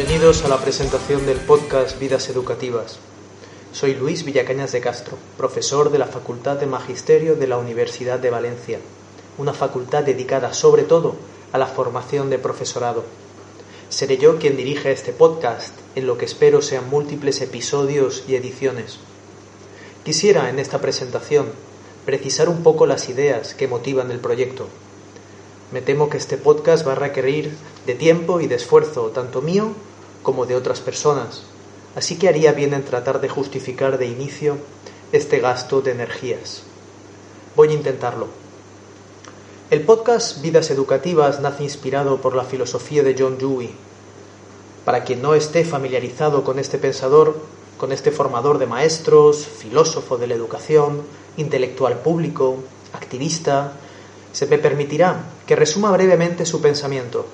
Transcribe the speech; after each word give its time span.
Bienvenidos 0.00 0.42
a 0.46 0.48
la 0.48 0.56
presentación 0.56 1.26
del 1.26 1.36
podcast 1.36 2.00
Vidas 2.00 2.30
Educativas. 2.30 2.98
Soy 3.70 3.94
Luis 3.94 4.24
Villacañas 4.24 4.72
de 4.72 4.80
Castro, 4.80 5.18
profesor 5.36 5.92
de 5.92 5.98
la 5.98 6.06
Facultad 6.06 6.56
de 6.56 6.64
Magisterio 6.64 7.36
de 7.36 7.46
la 7.46 7.58
Universidad 7.58 8.18
de 8.18 8.30
Valencia, 8.30 8.78
una 9.36 9.52
facultad 9.52 10.02
dedicada 10.02 10.54
sobre 10.54 10.84
todo 10.84 11.16
a 11.52 11.58
la 11.58 11.66
formación 11.66 12.30
de 12.30 12.38
profesorado. 12.38 13.04
Seré 13.90 14.16
yo 14.16 14.38
quien 14.38 14.56
dirige 14.56 14.90
este 14.90 15.12
podcast, 15.12 15.74
en 15.94 16.06
lo 16.06 16.16
que 16.16 16.24
espero 16.24 16.62
sean 16.62 16.88
múltiples 16.88 17.42
episodios 17.42 18.24
y 18.26 18.36
ediciones. 18.36 19.00
Quisiera 20.02 20.48
en 20.48 20.60
esta 20.60 20.80
presentación 20.80 21.52
precisar 22.06 22.48
un 22.48 22.62
poco 22.62 22.86
las 22.86 23.10
ideas 23.10 23.52
que 23.52 23.68
motivan 23.68 24.10
el 24.10 24.18
proyecto. 24.18 24.66
Me 25.72 25.82
temo 25.82 26.08
que 26.08 26.16
este 26.16 26.38
podcast 26.38 26.88
va 26.88 26.92
a 26.92 26.94
requerir 26.96 27.54
de 27.86 27.94
tiempo 27.94 28.40
y 28.40 28.46
de 28.46 28.54
esfuerzo, 28.54 29.10
tanto 29.10 29.42
mío 29.42 29.74
como 30.22 30.46
de 30.46 30.56
otras 30.56 30.80
personas, 30.80 31.42
así 31.96 32.18
que 32.18 32.28
haría 32.28 32.52
bien 32.52 32.74
en 32.74 32.84
tratar 32.84 33.20
de 33.20 33.28
justificar 33.28 33.98
de 33.98 34.06
inicio 34.06 34.58
este 35.12 35.40
gasto 35.40 35.80
de 35.80 35.92
energías. 35.92 36.62
Voy 37.56 37.70
a 37.70 37.74
intentarlo. 37.74 38.28
El 39.70 39.82
podcast 39.82 40.42
Vidas 40.42 40.70
Educativas 40.70 41.40
nace 41.40 41.62
inspirado 41.62 42.20
por 42.20 42.34
la 42.34 42.44
filosofía 42.44 43.02
de 43.02 43.14
John 43.18 43.38
Dewey. 43.38 43.70
Para 44.84 45.04
quien 45.04 45.22
no 45.22 45.34
esté 45.34 45.64
familiarizado 45.64 46.42
con 46.42 46.58
este 46.58 46.78
pensador, 46.78 47.36
con 47.78 47.92
este 47.92 48.10
formador 48.10 48.58
de 48.58 48.66
maestros, 48.66 49.46
filósofo 49.46 50.16
de 50.16 50.26
la 50.26 50.34
educación, 50.34 51.02
intelectual 51.36 51.98
público, 51.98 52.56
activista, 52.92 53.72
se 54.32 54.46
me 54.46 54.58
permitirá 54.58 55.24
que 55.46 55.56
resuma 55.56 55.90
brevemente 55.90 56.46
su 56.46 56.60
pensamiento, 56.60 57.26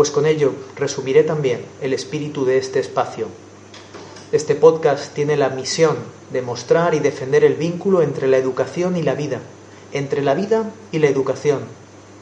pues 0.00 0.10
con 0.10 0.24
ello 0.24 0.54
resumiré 0.76 1.24
también 1.24 1.60
el 1.82 1.92
espíritu 1.92 2.46
de 2.46 2.56
este 2.56 2.80
espacio. 2.80 3.26
Este 4.32 4.54
podcast 4.54 5.12
tiene 5.12 5.36
la 5.36 5.50
misión 5.50 5.94
de 6.32 6.40
mostrar 6.40 6.94
y 6.94 7.00
defender 7.00 7.44
el 7.44 7.52
vínculo 7.52 8.00
entre 8.00 8.26
la 8.26 8.38
educación 8.38 8.96
y 8.96 9.02
la 9.02 9.14
vida, 9.14 9.40
entre 9.92 10.22
la 10.22 10.32
vida 10.32 10.70
y 10.90 11.00
la 11.00 11.08
educación, 11.08 11.64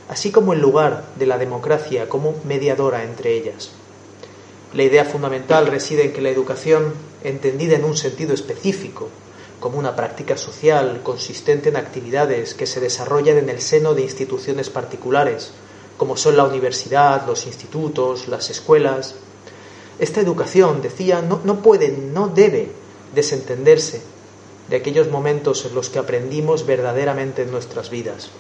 así 0.09 0.33
como 0.33 0.55
el 0.55 0.61
lugar 0.61 1.05
de 1.21 1.27
la 1.27 1.39
democracia 1.39 2.09
como 2.09 2.35
mediadora 2.43 3.05
entre 3.05 3.37
ellas. 3.37 3.71
La 4.75 4.83
idea 4.83 5.05
fundamental 5.05 5.69
reside 5.69 6.07
en 6.07 6.13
que 6.13 6.21
la 6.21 6.31
educación, 6.31 6.95
entendida 7.23 7.77
en 7.77 7.85
un 7.85 7.97
sentido 7.97 8.35
específico, 8.35 9.09
como 9.61 9.79
una 9.79 9.95
práctica 9.95 10.37
social 10.37 10.99
consistente 11.05 11.69
en 11.69 11.77
actividades 11.77 12.55
que 12.55 12.67
se 12.67 12.81
desarrollan 12.81 13.39
en 13.39 13.49
el 13.49 13.61
seno 13.61 13.95
de 13.95 14.03
instituciones 14.03 14.69
particulares, 14.69 15.53
como 15.99 16.17
son 16.17 16.37
la 16.37 16.45
universidad, 16.45 17.27
los 17.27 17.47
institutos, 17.47 18.29
las 18.29 18.49
escuelas. 18.49 19.17
Esta 19.99 20.21
educación, 20.21 20.81
decía, 20.81 21.21
no, 21.21 21.41
no 21.45 21.61
puede, 21.61 21.91
no 21.91 22.29
debe 22.29 22.71
desentenderse 23.15 24.01
de 24.71 24.77
aquellos 24.77 25.11
momentos 25.11 25.67
en 25.67 25.75
los 25.75 25.91
que 25.91 25.99
aprendimos 25.99 26.65
verdaderamente 26.65 27.43
en 27.43 27.51
nuestras 27.51 27.91
vidas. 27.91 28.31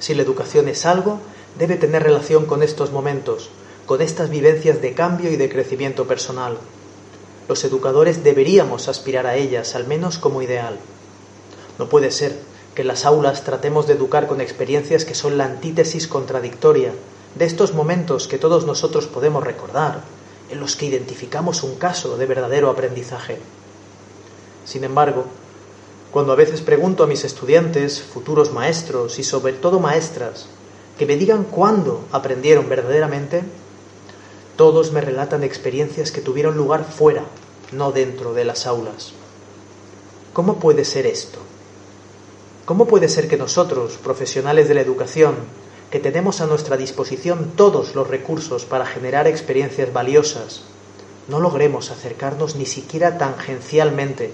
Si 0.00 0.14
la 0.14 0.22
educación 0.22 0.68
es 0.68 0.86
algo, 0.86 1.20
debe 1.58 1.76
tener 1.76 2.02
relación 2.02 2.46
con 2.46 2.62
estos 2.62 2.90
momentos, 2.90 3.50
con 3.86 4.00
estas 4.00 4.30
vivencias 4.30 4.80
de 4.80 4.94
cambio 4.94 5.30
y 5.30 5.36
de 5.36 5.50
crecimiento 5.50 6.06
personal. 6.06 6.58
Los 7.48 7.64
educadores 7.64 8.24
deberíamos 8.24 8.88
aspirar 8.88 9.26
a 9.26 9.36
ellas, 9.36 9.74
al 9.74 9.86
menos 9.86 10.18
como 10.18 10.40
ideal. 10.40 10.78
No 11.78 11.88
puede 11.88 12.10
ser 12.10 12.38
que 12.74 12.82
en 12.82 12.88
las 12.88 13.04
aulas 13.04 13.44
tratemos 13.44 13.86
de 13.86 13.94
educar 13.94 14.26
con 14.26 14.40
experiencias 14.40 15.04
que 15.04 15.14
son 15.14 15.38
la 15.38 15.44
antítesis 15.44 16.08
contradictoria 16.08 16.92
de 17.34 17.44
estos 17.44 17.72
momentos 17.74 18.28
que 18.28 18.38
todos 18.38 18.66
nosotros 18.66 19.06
podemos 19.06 19.44
recordar, 19.44 20.02
en 20.50 20.60
los 20.60 20.76
que 20.76 20.86
identificamos 20.86 21.62
un 21.62 21.76
caso 21.76 22.16
de 22.16 22.26
verdadero 22.26 22.70
aprendizaje. 22.70 23.38
Sin 24.64 24.84
embargo, 24.84 25.24
cuando 26.10 26.32
a 26.32 26.36
veces 26.36 26.60
pregunto 26.60 27.02
a 27.02 27.06
mis 27.06 27.24
estudiantes, 27.24 28.00
futuros 28.02 28.52
maestros 28.52 29.18
y 29.18 29.24
sobre 29.24 29.52
todo 29.52 29.80
maestras, 29.80 30.46
que 30.98 31.06
me 31.06 31.16
digan 31.16 31.44
cuándo 31.44 32.04
aprendieron 32.12 32.68
verdaderamente, 32.68 33.42
todos 34.56 34.92
me 34.92 35.00
relatan 35.00 35.42
experiencias 35.42 36.12
que 36.12 36.20
tuvieron 36.20 36.56
lugar 36.56 36.84
fuera, 36.84 37.24
no 37.72 37.90
dentro 37.90 38.32
de 38.32 38.44
las 38.44 38.66
aulas. 38.66 39.12
¿Cómo 40.32 40.60
puede 40.60 40.84
ser 40.84 41.06
esto? 41.06 41.40
¿Cómo 42.64 42.86
puede 42.86 43.10
ser 43.10 43.28
que 43.28 43.36
nosotros, 43.36 43.98
profesionales 44.02 44.68
de 44.68 44.74
la 44.74 44.80
educación, 44.80 45.34
que 45.90 46.00
tenemos 46.00 46.40
a 46.40 46.46
nuestra 46.46 46.78
disposición 46.78 47.52
todos 47.56 47.94
los 47.94 48.08
recursos 48.08 48.64
para 48.64 48.86
generar 48.86 49.26
experiencias 49.26 49.92
valiosas, 49.92 50.62
no 51.28 51.40
logremos 51.40 51.90
acercarnos 51.90 52.56
ni 52.56 52.64
siquiera 52.64 53.18
tangencialmente 53.18 54.32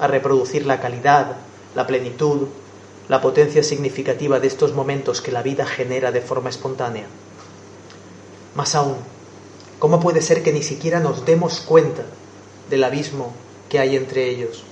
a 0.00 0.08
reproducir 0.08 0.66
la 0.66 0.80
calidad, 0.80 1.36
la 1.76 1.86
plenitud, 1.86 2.48
la 3.08 3.20
potencia 3.20 3.62
significativa 3.62 4.40
de 4.40 4.48
estos 4.48 4.74
momentos 4.74 5.20
que 5.20 5.30
la 5.30 5.44
vida 5.44 5.64
genera 5.64 6.10
de 6.10 6.20
forma 6.20 6.50
espontánea? 6.50 7.06
Más 8.56 8.74
aún, 8.74 8.96
¿cómo 9.78 10.00
puede 10.00 10.20
ser 10.20 10.42
que 10.42 10.52
ni 10.52 10.64
siquiera 10.64 10.98
nos 10.98 11.24
demos 11.24 11.60
cuenta 11.60 12.02
del 12.70 12.82
abismo 12.82 13.32
que 13.68 13.78
hay 13.78 13.94
entre 13.94 14.28
ellos? 14.28 14.64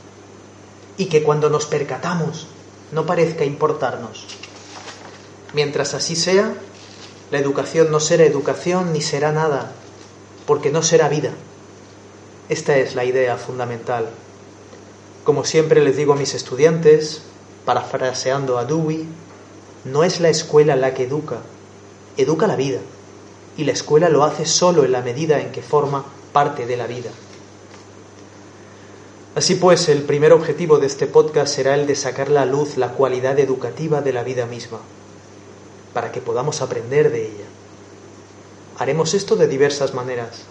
Y 0.96 1.06
que 1.06 1.22
cuando 1.22 1.50
nos 1.50 1.66
percatamos 1.66 2.48
no 2.92 3.06
parezca 3.06 3.44
importarnos. 3.44 4.26
Mientras 5.52 5.94
así 5.94 6.16
sea, 6.16 6.54
la 7.30 7.38
educación 7.38 7.90
no 7.90 8.00
será 8.00 8.24
educación 8.24 8.92
ni 8.92 9.00
será 9.00 9.32
nada, 9.32 9.72
porque 10.46 10.70
no 10.70 10.82
será 10.82 11.08
vida. 11.08 11.30
Esta 12.48 12.76
es 12.76 12.94
la 12.94 13.04
idea 13.04 13.36
fundamental. 13.36 14.08
Como 15.24 15.44
siempre 15.44 15.82
les 15.82 15.96
digo 15.96 16.12
a 16.12 16.16
mis 16.16 16.34
estudiantes, 16.34 17.22
parafraseando 17.64 18.58
a 18.58 18.64
Dewey, 18.64 19.08
no 19.84 20.04
es 20.04 20.20
la 20.20 20.28
escuela 20.28 20.76
la 20.76 20.94
que 20.94 21.04
educa, 21.04 21.38
educa 22.16 22.46
la 22.46 22.56
vida, 22.56 22.78
y 23.56 23.64
la 23.64 23.72
escuela 23.72 24.08
lo 24.08 24.22
hace 24.22 24.46
solo 24.46 24.84
en 24.84 24.92
la 24.92 25.02
medida 25.02 25.40
en 25.40 25.50
que 25.50 25.62
forma 25.62 26.04
parte 26.32 26.66
de 26.66 26.76
la 26.76 26.86
vida. 26.86 27.10
Así 29.36 29.56
pues, 29.56 29.90
el 29.90 30.00
primer 30.04 30.32
objetivo 30.32 30.78
de 30.78 30.86
este 30.86 31.06
podcast 31.06 31.54
será 31.54 31.74
el 31.74 31.86
de 31.86 31.94
sacar 31.94 32.30
la 32.30 32.46
luz 32.46 32.78
la 32.78 32.92
cualidad 32.92 33.38
educativa 33.38 34.00
de 34.00 34.14
la 34.14 34.22
vida 34.22 34.46
misma, 34.46 34.78
para 35.92 36.10
que 36.10 36.22
podamos 36.22 36.62
aprender 36.62 37.12
de 37.12 37.26
ella. 37.26 37.44
Haremos 38.78 39.12
esto 39.12 39.36
de 39.36 39.46
diversas 39.46 39.92
maneras. 39.92 40.44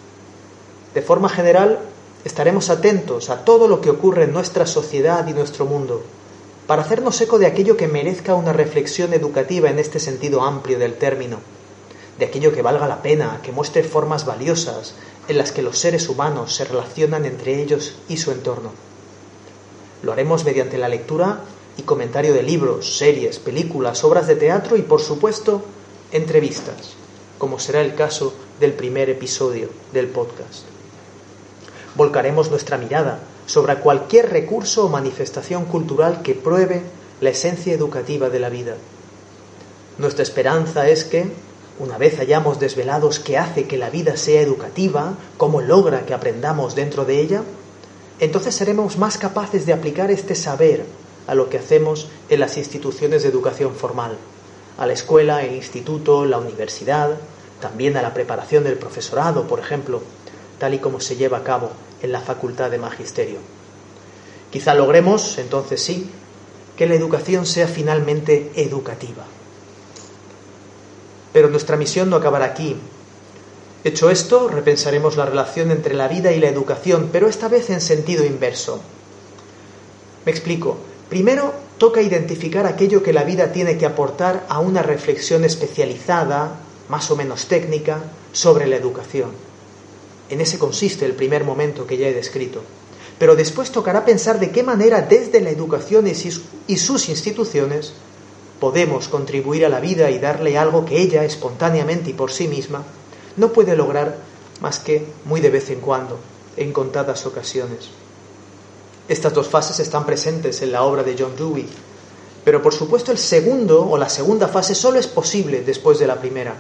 De 0.93 1.01
forma 1.01 1.29
general, 1.29 1.79
estaremos 2.25 2.69
atentos 2.69 3.31
a 3.31 3.43
todo 3.43 3.67
lo 3.67 3.81
que 3.81 3.89
ocurre 3.89 4.25
en 4.25 4.33
nuestra 4.33 4.67
sociedad 4.67 5.25
y 5.27 5.33
nuestro 5.33 5.65
mundo, 5.65 6.03
para 6.67 6.83
hacernos 6.83 7.19
eco 7.21 7.39
de 7.39 7.47
aquello 7.47 7.77
que 7.77 7.87
merezca 7.87 8.35
una 8.35 8.53
reflexión 8.53 9.15
educativa 9.15 9.67
en 9.71 9.79
este 9.79 9.99
sentido 9.99 10.43
amplio 10.43 10.77
del 10.77 10.93
término, 10.93 11.39
de 12.17 12.25
aquello 12.25 12.53
que 12.53 12.62
valga 12.62 12.88
la 12.88 13.01
pena, 13.01 13.39
que 13.44 13.51
muestre 13.51 13.83
formas 13.83 14.25
valiosas 14.25 14.95
en 15.27 15.38
las 15.38 15.51
que 15.51 15.62
los 15.62 15.77
seres 15.77 16.07
humanos 16.07 16.56
se 16.56 16.65
relacionan 16.65 17.25
entre 17.25 17.62
ellos 17.62 17.95
y 18.07 18.17
su 18.17 18.31
entorno. 18.31 18.71
Lo 20.03 20.12
haremos 20.12 20.45
mediante 20.45 20.77
la 20.77 20.88
lectura 20.88 21.41
y 21.77 21.83
comentario 21.83 22.33
de 22.33 22.44
libros, 22.44 22.97
series, 22.97 23.39
películas, 23.39 24.03
obras 24.03 24.27
de 24.27 24.35
teatro 24.35 24.77
y, 24.77 24.81
por 24.81 25.01
supuesto, 25.01 25.63
entrevistas, 26.12 26.94
como 27.38 27.59
será 27.59 27.81
el 27.81 27.95
caso 27.95 28.33
del 28.59 28.73
primer 28.73 29.09
episodio 29.09 29.69
del 29.91 30.07
podcast. 30.07 30.63
Volcaremos 31.95 32.50
nuestra 32.50 32.77
mirada 32.77 33.19
sobre 33.45 33.75
cualquier 33.77 34.29
recurso 34.29 34.85
o 34.85 34.89
manifestación 34.89 35.65
cultural 35.65 36.21
que 36.21 36.35
pruebe 36.35 36.83
la 37.21 37.29
esencia 37.29 37.73
educativa 37.73 38.29
de 38.29 38.39
la 38.39 38.50
vida. 38.50 38.75
Nuestra 39.97 40.23
esperanza 40.23 40.89
es 40.89 41.06
que, 41.06 41.31
una 41.80 41.98
vez 41.98 42.19
hayamos 42.19 42.60
desvelados 42.60 43.19
qué 43.19 43.38
hace 43.38 43.68
que 43.68 43.77
la 43.77 43.89
vida 43.89 44.16
sea 44.18 44.42
educativa, 44.42 45.13
cómo 45.38 45.62
logra 45.62 46.06
que 46.06 46.13
aprendamos 46.13 46.75
dentro 46.75 47.04
de 47.04 47.19
ella, 47.19 47.44
entonces 48.19 48.56
seremos 48.56 48.98
más 48.98 49.18
capaces 49.18 49.66
de 49.66 49.74
aplicar 49.74 50.10
este 50.10 50.36
saber 50.36 50.86
a 51.27 51.36
lo 51.36 51.50
que 51.50 51.57
hacemos 51.57 52.07
en 52.30 52.39
las 52.39 52.57
instituciones 52.57 53.24
de 53.24 53.30
educación 53.30 53.75
formal, 53.75 54.18
a 54.77 54.86
la 54.86 54.94
escuela, 54.94 55.44
el 55.44 55.56
instituto, 55.56 56.25
la 56.25 56.38
universidad, 56.38 57.18
también 57.60 57.98
a 57.98 58.01
la 58.01 58.13
preparación 58.13 58.63
del 58.63 58.78
profesorado, 58.78 59.48
por 59.48 59.60
ejemplo, 59.60 60.01
tal 60.60 60.74
y 60.74 60.80
como 60.80 61.00
se 61.00 61.16
lleva 61.16 61.39
a 61.39 61.44
cabo 61.44 61.71
en 62.01 62.12
la 62.12 62.21
Facultad 62.21 62.71
de 62.71 62.78
Magisterio. 62.78 63.39
Quizá 64.51 64.74
logremos, 64.74 65.38
entonces 65.38 65.81
sí, 65.81 66.10
que 66.78 66.88
la 66.88 66.95
educación 66.95 67.45
sea 67.45 67.68
finalmente 67.68 68.51
educativa. 68.56 69.25
Pero 71.35 71.49
nuestra 71.49 71.75
misión 71.75 72.09
no 72.09 72.15
acabará 72.15 72.45
aquí. 72.45 72.77
Hecho 73.83 74.09
esto, 74.09 74.47
repensaremos 74.47 75.17
la 75.17 75.25
relación 75.25 75.69
entre 75.69 75.93
la 75.93 76.07
vida 76.07 76.31
y 76.31 76.39
la 76.39 76.47
educación, 76.47 77.09
pero 77.11 77.27
esta 77.27 77.49
vez 77.49 77.69
en 77.69 77.81
sentido 77.81 78.25
inverso. 78.25 78.79
Me 80.25 80.31
explico. 80.31 80.77
Primero, 81.09 81.53
toca 81.77 82.01
identificar 82.01 82.65
aquello 82.65 83.03
que 83.03 83.11
la 83.11 83.25
vida 83.25 83.51
tiene 83.51 83.77
que 83.77 83.85
aportar 83.85 84.45
a 84.47 84.59
una 84.59 84.81
reflexión 84.81 85.43
especializada, 85.43 86.55
más 86.87 87.11
o 87.11 87.17
menos 87.17 87.47
técnica, 87.47 87.99
sobre 88.31 88.65
la 88.65 88.77
educación. 88.77 89.31
En 90.29 90.39
ese 90.39 90.57
consiste 90.57 91.03
el 91.05 91.15
primer 91.15 91.43
momento 91.43 91.85
que 91.85 91.97
ya 91.97 92.07
he 92.07 92.13
descrito. 92.13 92.61
Pero 93.19 93.35
después 93.35 93.71
tocará 93.71 94.05
pensar 94.05 94.39
de 94.39 94.51
qué 94.51 94.63
manera 94.63 95.01
desde 95.01 95.41
la 95.41 95.49
educación 95.49 96.07
y 96.07 96.77
sus 96.77 97.09
instituciones 97.09 97.91
podemos 98.60 99.07
contribuir 99.07 99.66
a 99.66 99.69
la 99.69 99.80
vida 99.80 100.10
y 100.10 100.19
darle 100.19 100.57
algo 100.57 100.86
que 100.86 101.02
ella, 101.02 101.24
espontáneamente 101.24 102.12
y 102.12 102.13
por 102.13 102.31
sí 102.31 102.48
misma, 102.48 102.84
no 103.38 103.52
puede 103.52 103.75
lograr 103.75 104.18
más 104.62 104.80
que 104.80 105.06
muy 105.25 105.42
de 105.42 105.50
vez 105.50 105.69
en 105.69 105.81
cuando, 105.81 106.18
en 106.57 106.72
contadas 106.72 107.25
ocasiones. 107.25 107.90
Estas 109.07 109.34
dos 109.34 109.48
fases 109.48 109.80
están 109.80 110.06
presentes 110.06 110.62
en 110.62 110.72
la 110.72 110.84
obra 110.84 111.04
de 111.04 111.16
John 111.18 111.36
Dewey, 111.36 111.68
pero 112.44 112.62
por 112.62 112.74
supuesto 112.74 113.12
el 113.12 113.18
segundo 113.18 113.88
o 113.88 113.98
la 113.98 114.10
segunda 114.10 114.48
fase 114.48 114.74
solo 114.74 115.00
es 115.00 115.07
posible 115.07 115.62
después 115.62 116.00
de 116.00 116.07
la 116.07 116.19
primera. 116.19 116.56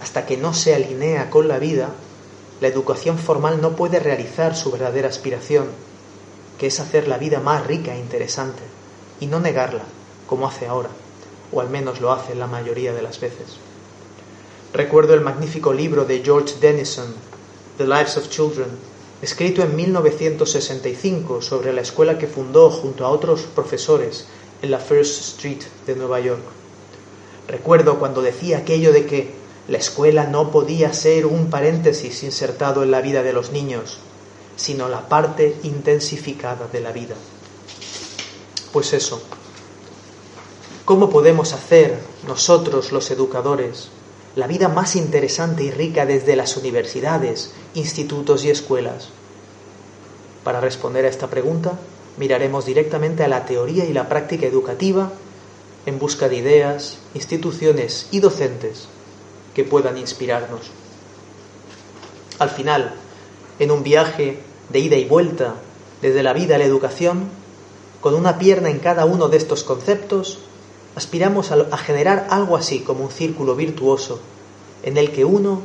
Hasta 0.00 0.26
que 0.26 0.36
no 0.36 0.54
se 0.54 0.74
alinea 0.74 1.30
con 1.30 1.48
la 1.48 1.58
vida, 1.58 1.90
la 2.60 2.68
educación 2.68 3.18
formal 3.18 3.60
no 3.60 3.76
puede 3.76 4.00
realizar 4.00 4.56
su 4.56 4.70
verdadera 4.70 5.08
aspiración, 5.08 5.66
que 6.58 6.68
es 6.68 6.80
hacer 6.80 7.08
la 7.08 7.18
vida 7.18 7.40
más 7.40 7.66
rica 7.66 7.94
e 7.94 7.98
interesante, 7.98 8.62
y 9.20 9.26
no 9.26 9.40
negarla, 9.40 9.82
como 10.26 10.46
hace 10.46 10.66
ahora, 10.66 10.90
o 11.52 11.60
al 11.60 11.70
menos 11.70 12.00
lo 12.00 12.12
hace 12.12 12.34
la 12.34 12.46
mayoría 12.46 12.92
de 12.92 13.02
las 13.02 13.20
veces. 13.20 13.58
Recuerdo 14.72 15.14
el 15.14 15.20
magnífico 15.20 15.72
libro 15.72 16.04
de 16.04 16.22
George 16.24 16.54
Denison, 16.60 17.14
The 17.78 17.84
Lives 17.84 18.16
of 18.16 18.28
Children, 18.28 18.68
escrito 19.22 19.62
en 19.62 19.76
1965 19.76 21.42
sobre 21.42 21.72
la 21.72 21.80
escuela 21.80 22.18
que 22.18 22.26
fundó 22.26 22.70
junto 22.70 23.06
a 23.06 23.10
otros 23.10 23.42
profesores 23.42 24.26
en 24.62 24.70
la 24.70 24.78
First 24.78 25.20
Street 25.20 25.62
de 25.86 25.94
Nueva 25.94 26.20
York. 26.20 26.42
Recuerdo 27.48 27.98
cuando 27.98 28.22
decía 28.22 28.58
aquello 28.58 28.92
de 28.92 29.06
que 29.06 29.34
la 29.68 29.78
escuela 29.78 30.24
no 30.24 30.50
podía 30.50 30.92
ser 30.92 31.26
un 31.26 31.50
paréntesis 31.50 32.22
insertado 32.22 32.82
en 32.82 32.90
la 32.90 33.00
vida 33.00 33.22
de 33.22 33.32
los 33.32 33.50
niños, 33.50 33.98
sino 34.56 34.88
la 34.88 35.08
parte 35.08 35.56
intensificada 35.62 36.68
de 36.72 36.80
la 36.80 36.92
vida. 36.92 37.14
Pues 38.72 38.92
eso, 38.92 39.22
¿cómo 40.84 41.08
podemos 41.08 41.52
hacer 41.52 41.98
nosotros 42.26 42.92
los 42.92 43.10
educadores 43.10 43.88
la 44.36 44.46
vida 44.46 44.68
más 44.68 44.96
interesante 44.96 45.62
y 45.62 45.70
rica 45.70 46.06
desde 46.06 46.34
las 46.34 46.56
universidades, 46.56 47.52
institutos 47.74 48.44
y 48.44 48.50
escuelas? 48.50 49.08
Para 50.42 50.60
responder 50.60 51.04
a 51.04 51.08
esta 51.08 51.28
pregunta, 51.28 51.78
miraremos 52.18 52.66
directamente 52.66 53.22
a 53.24 53.28
la 53.28 53.46
teoría 53.46 53.84
y 53.84 53.92
la 53.92 54.08
práctica 54.08 54.46
educativa 54.46 55.10
en 55.86 55.98
busca 55.98 56.28
de 56.28 56.36
ideas, 56.36 56.98
instituciones 57.14 58.08
y 58.10 58.20
docentes 58.20 58.88
que 59.54 59.64
puedan 59.64 59.96
inspirarnos. 59.96 60.70
Al 62.38 62.50
final, 62.50 62.94
en 63.58 63.70
un 63.70 63.82
viaje 63.82 64.40
de 64.70 64.78
ida 64.80 64.96
y 64.96 65.04
vuelta 65.04 65.54
desde 66.02 66.22
la 66.22 66.32
vida 66.32 66.56
a 66.56 66.58
la 66.58 66.64
educación, 66.64 67.28
con 68.00 68.14
una 68.14 68.38
pierna 68.38 68.68
en 68.68 68.80
cada 68.80 69.04
uno 69.04 69.28
de 69.28 69.36
estos 69.36 69.62
conceptos, 69.62 70.40
aspiramos 70.96 71.50
a, 71.50 71.76
generar 71.76 72.28
algo 72.30 72.56
así 72.56 72.80
como 72.80 73.04
un 73.04 73.10
círculo 73.10 73.54
virtuoso 73.56 74.20
en 74.82 74.96
el 74.96 75.10
que 75.10 75.24
uno, 75.24 75.62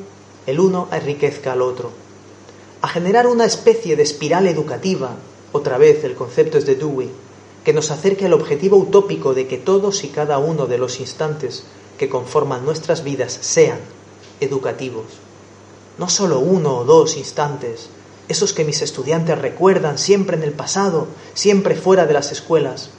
el 0.47 0.59
uno, 0.59 0.87
enriquezca 0.91 1.53
al 1.53 1.61
otro, 1.61 1.91
a 2.81 2.87
generar 2.87 3.27
una 3.27 3.45
especie 3.45 3.95
de 3.95 4.03
espiral 4.03 4.47
educativa, 4.47 5.15
otra 5.51 5.77
vez 5.77 6.03
el 6.03 6.15
concepto 6.15 6.57
es 6.57 6.65
de 6.65 6.75
Dewey, 6.75 7.09
que 7.63 7.73
nos 7.73 7.91
acerque 7.91 8.25
al 8.25 8.33
objetivo 8.33 8.77
utópico 8.77 9.33
de 9.33 9.47
que 9.47 9.57
todos 9.57 10.03
y 10.03 10.07
cada 10.07 10.37
uno 10.37 10.65
de 10.65 10.77
los 10.77 10.99
instantes 10.99 11.63
que 11.97 12.09
conforman 12.09 12.63
nuestras 12.63 13.03
vidas 13.03 13.37
sean 13.41 13.79
educativos. 14.39 15.05
No 15.97 16.09
solo 16.09 16.39
uno 16.39 16.77
o 16.77 16.85
dos 16.85 17.17
instantes, 17.17 17.89
esos 18.29 18.53
que 18.53 18.63
mis 18.63 18.81
estudiantes 18.81 19.37
recuerdan 19.37 19.97
siempre 19.97 20.37
en 20.37 20.43
el 20.43 20.53
pasado, 20.53 21.07
siempre 21.33 21.75
fuera 21.75 22.05
de 22.05 22.13
las 22.13 22.31
escuelas, 22.31 22.91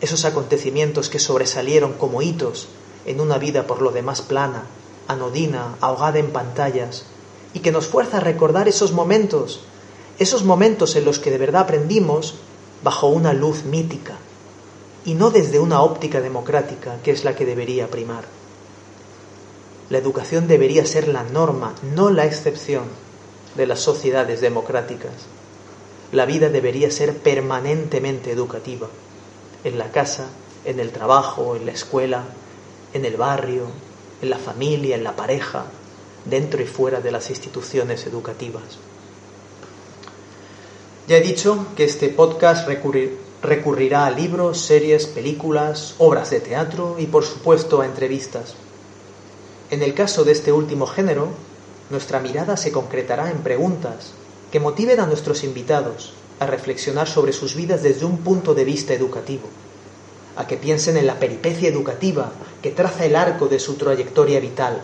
esos 0.00 0.24
acontecimientos 0.24 1.08
que 1.08 1.18
sobresalieron 1.18 1.94
como 1.94 2.22
hitos 2.22 2.68
en 3.06 3.20
una 3.20 3.38
vida 3.38 3.66
por 3.66 3.82
lo 3.82 3.92
demás 3.92 4.20
plana, 4.20 4.64
anodina, 5.08 5.76
ahogada 5.80 6.18
en 6.18 6.32
pantallas, 6.32 7.04
y 7.54 7.60
que 7.60 7.72
nos 7.72 7.86
fuerza 7.86 8.18
a 8.18 8.20
recordar 8.20 8.68
esos 8.68 8.92
momentos, 8.92 9.60
esos 10.18 10.44
momentos 10.44 10.96
en 10.96 11.04
los 11.04 11.18
que 11.18 11.30
de 11.30 11.38
verdad 11.38 11.62
aprendimos 11.62 12.34
bajo 12.82 13.06
una 13.08 13.32
luz 13.32 13.64
mítica, 13.64 14.16
y 15.04 15.14
no 15.14 15.30
desde 15.30 15.60
una 15.60 15.82
óptica 15.82 16.20
democrática 16.20 16.98
que 17.02 17.12
es 17.12 17.24
la 17.24 17.34
que 17.34 17.46
debería 17.46 17.88
primar. 17.88 18.24
La 19.88 19.98
educación 19.98 20.48
debería 20.48 20.84
ser 20.84 21.06
la 21.06 21.22
norma, 21.22 21.74
no 21.94 22.10
la 22.10 22.26
excepción 22.26 22.84
de 23.56 23.66
las 23.66 23.80
sociedades 23.80 24.40
democráticas. 24.40 25.12
La 26.12 26.26
vida 26.26 26.48
debería 26.48 26.90
ser 26.90 27.16
permanentemente 27.16 28.32
educativa, 28.32 28.88
en 29.66 29.78
la 29.78 29.90
casa, 29.90 30.28
en 30.64 30.78
el 30.78 30.92
trabajo, 30.92 31.56
en 31.56 31.66
la 31.66 31.72
escuela, 31.72 32.22
en 32.92 33.04
el 33.04 33.16
barrio, 33.16 33.66
en 34.22 34.30
la 34.30 34.38
familia, 34.38 34.94
en 34.94 35.02
la 35.02 35.16
pareja, 35.16 35.64
dentro 36.24 36.62
y 36.62 36.66
fuera 36.66 37.00
de 37.00 37.10
las 37.10 37.30
instituciones 37.30 38.06
educativas. 38.06 38.62
Ya 41.08 41.16
he 41.16 41.20
dicho 41.20 41.66
que 41.76 41.84
este 41.84 42.10
podcast 42.10 42.68
recurrirá 43.42 44.06
a 44.06 44.10
libros, 44.12 44.60
series, 44.60 45.06
películas, 45.06 45.96
obras 45.98 46.30
de 46.30 46.38
teatro 46.38 46.94
y 47.00 47.06
por 47.06 47.24
supuesto 47.24 47.80
a 47.80 47.86
entrevistas. 47.86 48.54
En 49.70 49.82
el 49.82 49.94
caso 49.94 50.22
de 50.22 50.30
este 50.30 50.52
último 50.52 50.86
género, 50.86 51.30
nuestra 51.90 52.20
mirada 52.20 52.56
se 52.56 52.70
concretará 52.70 53.32
en 53.32 53.38
preguntas 53.38 54.12
que 54.52 54.60
motiven 54.60 55.00
a 55.00 55.06
nuestros 55.06 55.42
invitados 55.42 56.12
a 56.38 56.46
reflexionar 56.46 57.08
sobre 57.08 57.32
sus 57.32 57.54
vidas 57.54 57.82
desde 57.82 58.04
un 58.04 58.18
punto 58.18 58.54
de 58.54 58.64
vista 58.64 58.92
educativo, 58.92 59.48
a 60.36 60.46
que 60.46 60.56
piensen 60.56 60.96
en 60.96 61.06
la 61.06 61.18
peripecia 61.18 61.68
educativa 61.68 62.32
que 62.62 62.70
traza 62.70 63.06
el 63.06 63.16
arco 63.16 63.48
de 63.48 63.58
su 63.58 63.74
trayectoria 63.74 64.40
vital, 64.40 64.82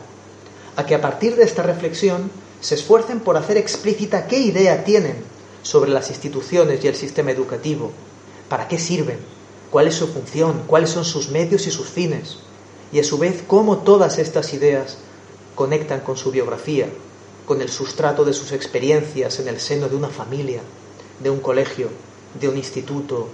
a 0.77 0.87
que 0.87 0.95
a 0.95 1.01
partir 1.01 1.37
de 1.37 1.45
esta 1.45 1.63
reflexión 1.63 2.31
se 2.61 2.75
esfuercen 2.77 3.21
por 3.21 3.37
hacer 3.37 3.57
explícita 3.57 4.27
qué 4.27 4.39
idea 4.39 4.85
tienen 4.85 5.17
sobre 5.63 5.91
las 5.91 6.09
instituciones 6.09 6.83
y 6.83 6.89
el 6.89 6.95
sistema 6.95 7.31
educativo, 7.31 7.93
para 8.49 8.69
qué 8.69 8.79
sirven, 8.79 9.19
cuál 9.71 9.89
es 9.89 9.95
su 9.95 10.09
función, 10.09 10.63
cuáles 10.67 10.91
son 10.91 11.05
sus 11.05 11.29
medios 11.31 11.67
y 11.67 11.71
sus 11.71 11.89
fines, 11.89 12.39
y 12.93 13.01
a 13.01 13.05
su 13.05 13.19
vez 13.19 13.43
cómo 13.47 13.79
todas 13.79 14.19
estas 14.19 14.53
ideas 14.55 14.99
conectan 15.55 16.01
con 16.01 16.17
su 16.17 16.31
biografía, 16.31 16.89
con 17.47 17.61
el 17.61 17.69
sustrato 17.69 18.25
de 18.25 18.33
sus 18.33 18.53
experiencias 18.53 19.39
en 19.41 19.49
el 19.49 19.61
seno 19.61 19.89
de 19.89 19.97
una 19.97 20.09
familia, 20.09 20.61
de 21.23 21.31
un 21.31 21.41
colegio, 21.41 21.89
de 22.41 22.49
un 22.49 22.57
instituto, 22.57 23.29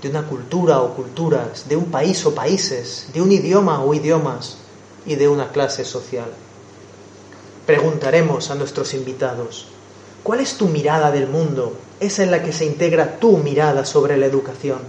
de 0.00 0.08
una 0.08 0.26
cultura 0.26 0.80
o 0.80 0.94
culturas, 0.94 1.68
de 1.68 1.76
un 1.76 1.86
país 1.86 2.24
o 2.26 2.34
países, 2.34 3.08
de 3.12 3.20
un 3.20 3.32
idioma 3.32 3.82
o 3.82 3.94
idiomas 3.94 4.56
y 5.06 5.14
de 5.14 5.28
una 5.28 5.50
clase 5.50 5.84
social. 5.84 6.30
Preguntaremos 7.66 8.50
a 8.50 8.54
nuestros 8.54 8.94
invitados, 8.94 9.66
¿cuál 10.22 10.40
es 10.40 10.56
tu 10.56 10.68
mirada 10.68 11.10
del 11.10 11.28
mundo? 11.28 11.76
Esa 12.00 12.22
en 12.22 12.30
la 12.30 12.42
que 12.42 12.52
se 12.52 12.64
integra 12.64 13.18
tu 13.18 13.36
mirada 13.36 13.84
sobre 13.84 14.16
la 14.16 14.26
educación. 14.26 14.80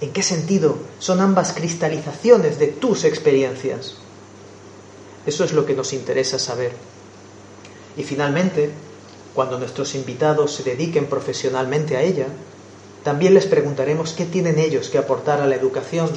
¿En 0.00 0.12
qué 0.12 0.22
sentido 0.22 0.76
son 0.98 1.20
ambas 1.20 1.52
cristalizaciones 1.52 2.58
de 2.58 2.66
tus 2.66 3.04
experiencias? 3.04 3.94
Eso 5.24 5.44
es 5.44 5.52
lo 5.52 5.64
que 5.64 5.74
nos 5.74 5.92
interesa 5.92 6.40
saber. 6.40 6.72
Y 7.96 8.02
finalmente, 8.02 8.72
cuando 9.34 9.58
nuestros 9.58 9.94
invitados 9.94 10.52
se 10.52 10.62
dediquen 10.62 11.06
profesionalmente 11.06 11.96
a 11.96 12.02
ella, 12.02 12.26
también 13.02 13.34
les 13.34 13.46
preguntaremos 13.46 14.12
qué 14.12 14.24
tienen 14.24 14.58
ellos 14.58 14.88
que 14.88 14.98
aportar 14.98 15.40
a 15.40 15.46
la 15.46 15.56
educación 15.56 16.08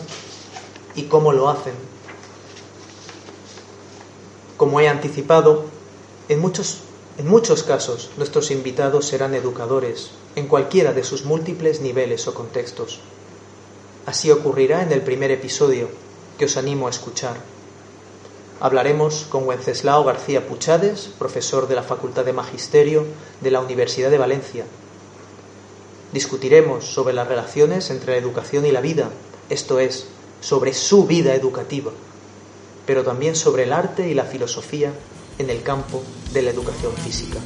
y 0.95 1.03
cómo 1.03 1.31
lo 1.31 1.49
hacen. 1.49 1.73
Como 4.57 4.79
he 4.79 4.87
anticipado, 4.87 5.65
en 6.29 6.39
muchos, 6.39 6.79
en 7.17 7.27
muchos 7.27 7.63
casos 7.63 8.11
nuestros 8.17 8.51
invitados 8.51 9.07
serán 9.07 9.33
educadores, 9.33 10.11
en 10.35 10.47
cualquiera 10.47 10.93
de 10.93 11.03
sus 11.03 11.25
múltiples 11.25 11.81
niveles 11.81 12.27
o 12.27 12.33
contextos. 12.33 12.99
Así 14.05 14.29
ocurrirá 14.29 14.83
en 14.83 14.91
el 14.91 15.01
primer 15.01 15.31
episodio, 15.31 15.89
que 16.37 16.45
os 16.45 16.57
animo 16.57 16.87
a 16.87 16.91
escuchar. 16.91 17.54
Hablaremos 18.59 19.25
con 19.29 19.47
Wenceslao 19.47 20.05
García 20.05 20.47
Puchades, 20.47 21.09
profesor 21.19 21.67
de 21.67 21.75
la 21.75 21.83
Facultad 21.83 22.23
de 22.23 22.33
Magisterio 22.33 23.05
de 23.41 23.51
la 23.51 23.59
Universidad 23.59 24.09
de 24.09 24.17
Valencia. 24.17 24.65
Discutiremos 26.13 26.85
sobre 26.85 27.13
las 27.13 27.27
relaciones 27.27 27.89
entre 27.89 28.13
la 28.13 28.17
educación 28.17 28.65
y 28.65 28.71
la 28.71 28.79
vida, 28.79 29.09
esto 29.49 29.79
es, 29.79 30.07
sobre 30.39 30.73
su 30.73 31.05
vida 31.05 31.35
educativa, 31.35 31.91
pero 32.85 33.03
también 33.03 33.35
sobre 33.35 33.63
el 33.63 33.73
arte 33.73 34.07
y 34.07 34.13
la 34.13 34.23
filosofía 34.23 34.93
en 35.37 35.49
el 35.49 35.61
campo 35.61 36.01
de 36.31 36.41
la 36.41 36.51
educación 36.51 36.93
física. 36.93 37.39